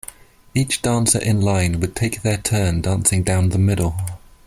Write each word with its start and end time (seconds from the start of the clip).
Each 0.55 0.81
dancer 0.81 1.19
in 1.21 1.41
line 1.41 1.79
would 1.79 1.95
take 1.95 2.23
their 2.23 2.37
turn 2.39 2.81
dancing 2.81 3.21
down 3.21 3.49
the 3.49 3.59
middle. 3.59 3.95